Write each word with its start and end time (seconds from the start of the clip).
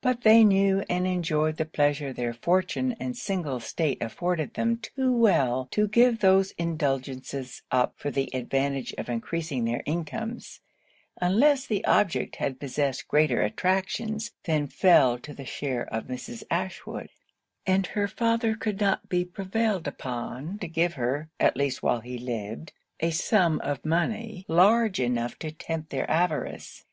But 0.00 0.22
they 0.22 0.42
knew 0.42 0.82
and 0.90 1.06
enjoyed 1.06 1.56
the 1.56 1.64
pleasure 1.64 2.12
their 2.12 2.34
fortune 2.34 2.96
and 2.98 3.16
single 3.16 3.60
state 3.60 3.98
afforded 4.02 4.54
them 4.54 4.78
too 4.78 5.16
well 5.16 5.68
to 5.70 5.86
give 5.86 6.18
those 6.18 6.50
indulgences 6.58 7.62
up 7.70 7.94
for 7.96 8.10
the 8.10 8.28
advantage 8.34 8.92
of 8.98 9.08
increasing 9.08 9.64
their 9.66 9.84
incomes, 9.86 10.60
unless 11.20 11.64
the 11.64 11.84
object 11.84 12.34
had 12.34 12.58
possessed 12.58 13.06
greater 13.06 13.40
attractions 13.40 14.32
than 14.46 14.66
fell 14.66 15.16
to 15.20 15.32
the 15.32 15.46
share 15.46 15.84
of 15.94 16.06
Mrs. 16.08 16.42
Ashwood; 16.50 17.10
and 17.64 17.86
her 17.86 18.08
father 18.08 18.56
could 18.56 18.80
not 18.80 19.08
be 19.08 19.24
prevailed 19.24 19.86
upon 19.86 20.58
to 20.58 20.66
give 20.66 20.94
her 20.94 21.30
(at 21.38 21.56
least 21.56 21.84
while 21.84 22.00
he 22.00 22.18
lived) 22.18 22.72
a 22.98 23.10
sum 23.12 23.60
of 23.60 23.84
money 23.86 24.44
large 24.48 24.98
enough 24.98 25.38
to 25.38 25.52
tempt 25.52 25.90
their 25.90 26.10
avarice. 26.10 26.84